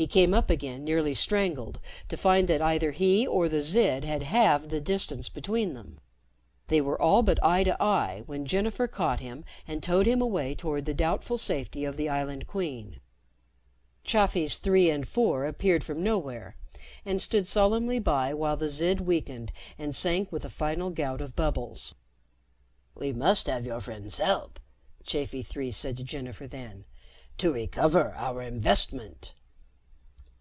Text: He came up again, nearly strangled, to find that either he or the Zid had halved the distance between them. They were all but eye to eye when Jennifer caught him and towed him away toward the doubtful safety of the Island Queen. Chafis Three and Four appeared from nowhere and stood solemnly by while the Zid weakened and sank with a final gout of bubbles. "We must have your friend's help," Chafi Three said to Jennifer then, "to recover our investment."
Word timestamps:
He 0.00 0.06
came 0.06 0.32
up 0.32 0.48
again, 0.48 0.84
nearly 0.84 1.12
strangled, 1.12 1.80
to 2.08 2.16
find 2.16 2.46
that 2.46 2.62
either 2.62 2.92
he 2.92 3.26
or 3.26 3.48
the 3.48 3.60
Zid 3.60 4.04
had 4.04 4.22
halved 4.22 4.70
the 4.70 4.80
distance 4.80 5.28
between 5.28 5.74
them. 5.74 5.98
They 6.68 6.80
were 6.80 7.02
all 7.02 7.24
but 7.24 7.42
eye 7.42 7.64
to 7.64 7.76
eye 7.82 8.22
when 8.26 8.46
Jennifer 8.46 8.86
caught 8.86 9.18
him 9.18 9.44
and 9.66 9.82
towed 9.82 10.06
him 10.06 10.22
away 10.22 10.54
toward 10.54 10.84
the 10.84 10.94
doubtful 10.94 11.36
safety 11.36 11.84
of 11.84 11.96
the 11.96 12.08
Island 12.08 12.46
Queen. 12.46 13.00
Chafis 14.04 14.58
Three 14.58 14.88
and 14.88 15.08
Four 15.08 15.46
appeared 15.46 15.82
from 15.82 16.04
nowhere 16.04 16.54
and 17.04 17.20
stood 17.20 17.48
solemnly 17.48 17.98
by 17.98 18.32
while 18.32 18.56
the 18.56 18.68
Zid 18.68 19.00
weakened 19.00 19.50
and 19.78 19.92
sank 19.92 20.30
with 20.30 20.44
a 20.44 20.48
final 20.48 20.90
gout 20.90 21.20
of 21.20 21.34
bubbles. 21.34 21.96
"We 22.94 23.12
must 23.12 23.48
have 23.48 23.66
your 23.66 23.80
friend's 23.80 24.18
help," 24.18 24.60
Chafi 25.02 25.44
Three 25.44 25.72
said 25.72 25.96
to 25.96 26.04
Jennifer 26.04 26.46
then, 26.46 26.84
"to 27.38 27.52
recover 27.52 28.14
our 28.14 28.42
investment." 28.42 29.34